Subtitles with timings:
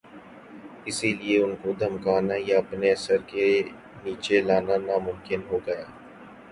[0.89, 3.45] اسی لئے ان کو دھمکانا یا اپنے اثر کے
[4.03, 5.85] نیچے لانا ناممکن ہو گیا۔